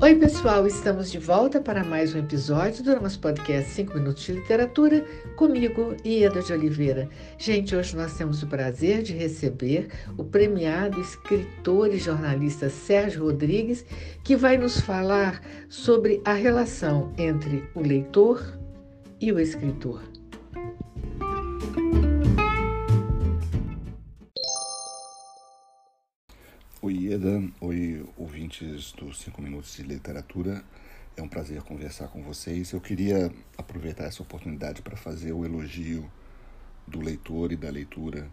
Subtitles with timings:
[0.00, 4.32] Oi, pessoal, estamos de volta para mais um episódio do nosso podcast 5 Minutos de
[4.34, 5.04] Literatura,
[5.34, 7.08] comigo, Ieda de Oliveira.
[7.36, 13.84] Gente, hoje nós temos o prazer de receber o premiado escritor e jornalista Sérgio Rodrigues,
[14.22, 18.56] que vai nos falar sobre a relação entre o leitor
[19.20, 20.00] e o escritor.
[26.80, 27.42] Oi, Ieda.
[27.60, 30.62] Oi, ouvintes dos 5 Minutos de Literatura.
[31.16, 32.70] É um prazer conversar com vocês.
[32.70, 36.08] Eu queria aproveitar essa oportunidade para fazer o elogio
[36.86, 38.30] do leitor e da leitura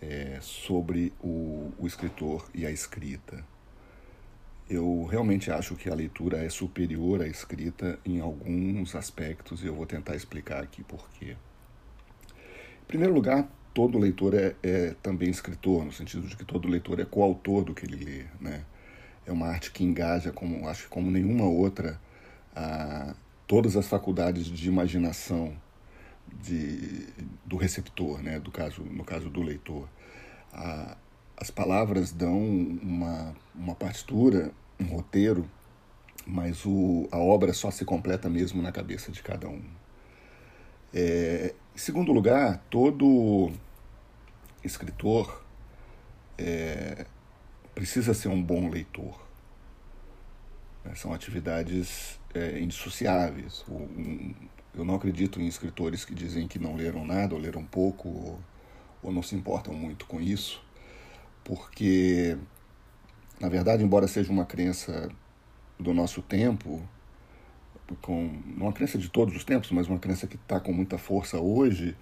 [0.00, 3.44] é, sobre o, o escritor e a escrita.
[4.70, 9.74] Eu realmente acho que a leitura é superior à escrita em alguns aspectos e eu
[9.74, 11.36] vou tentar explicar aqui por quê.
[12.30, 17.00] Em primeiro lugar, todo leitor é, é, também escritor, no sentido de que todo leitor
[17.00, 18.64] é coautor do que ele lê, né?
[19.26, 22.00] É uma arte que engaja, como acho que como nenhuma outra,
[22.54, 23.14] a,
[23.48, 25.56] todas as faculdades de imaginação
[26.40, 27.08] de,
[27.44, 28.38] do receptor, né?
[28.38, 29.88] Do caso, no caso do leitor.
[30.52, 30.96] A,
[31.36, 35.50] as palavras dão uma, uma partitura, um roteiro,
[36.24, 39.62] mas o, a obra só se completa mesmo na cabeça de cada um.
[40.92, 43.50] É, em segundo lugar, todo
[44.64, 45.44] escritor
[46.38, 47.06] é,
[47.74, 49.20] precisa ser um bom leitor.
[50.84, 50.94] Né?
[50.94, 53.64] São atividades é, indissociáveis.
[54.74, 58.40] Eu não acredito em escritores que dizem que não leram nada, ou leram pouco, ou,
[59.02, 60.64] ou não se importam muito com isso,
[61.44, 62.36] porque,
[63.38, 65.10] na verdade, embora seja uma crença
[65.78, 66.82] do nosso tempo,
[68.00, 71.38] com uma crença de todos os tempos, mas uma crença que está com muita força
[71.38, 71.96] hoje,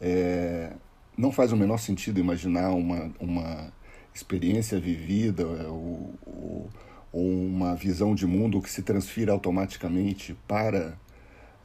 [0.00, 0.72] é,
[1.18, 3.72] não faz o menor sentido imaginar uma, uma
[4.14, 6.70] experiência vivida ou, ou,
[7.12, 10.96] ou uma visão de mundo que se transfira automaticamente para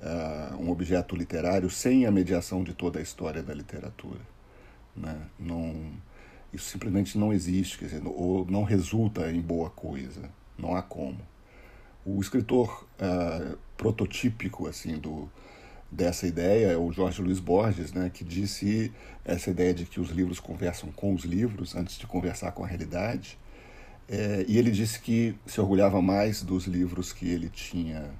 [0.02, 4.22] uh, um objeto literário sem a mediação de toda a história da literatura.
[4.96, 5.16] Né?
[5.40, 5.76] Não,
[6.52, 11.20] isso simplesmente não existe, quer dizer, ou não resulta em boa coisa, não há como.
[12.04, 15.30] O escritor uh, prototípico assim do,
[15.94, 18.92] dessa ideia é o Jorge Luiz Borges, né, que disse
[19.24, 22.68] essa ideia de que os livros conversam com os livros antes de conversar com a
[22.68, 23.38] realidade.
[24.10, 28.12] É, e ele disse que se orgulhava mais dos livros que ele tinha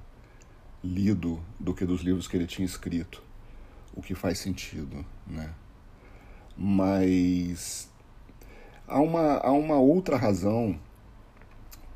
[0.82, 3.22] lido do que dos livros que ele tinha escrito,
[3.94, 5.50] o que faz sentido, né?
[6.56, 7.90] Mas
[8.86, 10.78] há uma, há uma outra razão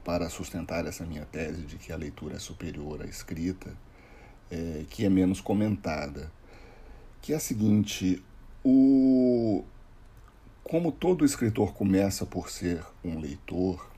[0.05, 3.77] para sustentar essa minha tese de que a leitura é superior à escrita,
[4.51, 6.31] é, que é menos comentada,
[7.21, 8.23] que é a seguinte:
[8.65, 9.65] o,
[10.65, 13.89] como todo escritor começa por ser um leitor,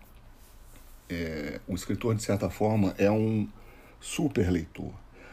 [1.08, 3.48] é, o escritor, de certa forma, é um
[4.00, 4.92] super leitor.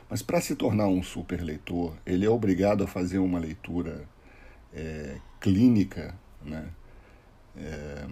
[0.10, 4.08] Mas para se tornar um super leitor, ele é obrigado a fazer uma leitura
[4.74, 6.70] é, clínica, né?
[7.56, 8.06] É,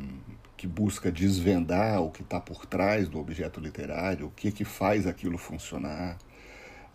[0.58, 5.06] que busca desvendar o que está por trás do objeto literário, o que, que faz
[5.06, 6.18] aquilo funcionar,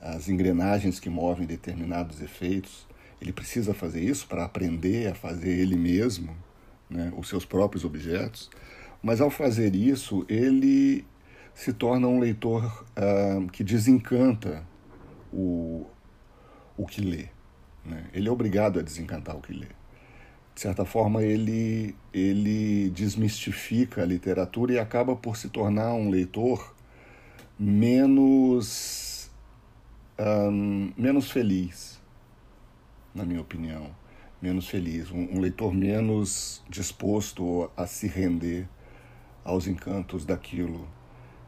[0.00, 2.86] as engrenagens que movem determinados efeitos.
[3.20, 6.34] Ele precisa fazer isso para aprender a fazer ele mesmo,
[6.88, 8.50] né, os seus próprios objetos.
[9.02, 11.04] Mas ao fazer isso, ele
[11.54, 14.62] se torna um leitor uh, que desencanta
[15.32, 15.86] o,
[16.76, 17.26] o que lê.
[17.84, 18.04] Né?
[18.12, 19.66] Ele é obrigado a desencantar o que lê.
[20.54, 26.74] De certa forma, ele, ele desmistifica a literatura e acaba por se tornar um leitor
[27.58, 29.09] menos
[30.20, 31.98] um, menos feliz,
[33.14, 33.98] na minha opinião.
[34.40, 38.66] Menos feliz, um, um leitor menos disposto a se render
[39.44, 40.88] aos encantos daquilo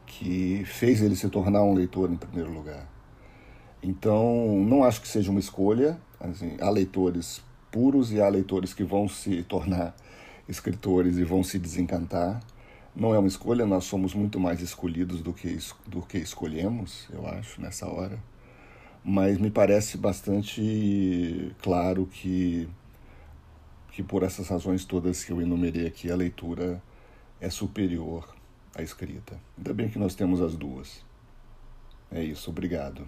[0.05, 2.87] que fez ele se tornar um leitor em primeiro lugar.
[3.81, 5.99] Então, não acho que seja uma escolha.
[6.19, 7.41] Assim, há leitores
[7.71, 9.95] puros e há leitores que vão se tornar
[10.47, 12.39] escritores e vão se desencantar.
[12.95, 15.57] Não é uma escolha, nós somos muito mais escolhidos do que,
[15.87, 18.19] do que escolhemos, eu acho, nessa hora
[19.03, 22.67] mas me parece bastante claro que,
[23.91, 26.81] que por essas razões todas que eu enumerei aqui, a leitura
[27.41, 28.33] é superior
[28.73, 29.37] à escrita.
[29.57, 31.03] Ainda bem que nós temos as duas.
[32.09, 33.07] É isso, obrigado.